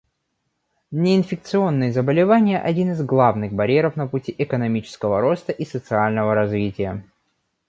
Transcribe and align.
Неинфекционные 0.91 1.93
заболевания— 1.93 2.57
один 2.59 2.89
из 2.89 3.03
главных 3.03 3.53
барьеров 3.53 3.95
на 3.95 4.07
пути 4.07 4.33
экономического 4.35 5.21
роста 5.21 5.51
и 5.51 5.63
социального 5.63 6.33
развития. 6.33 7.05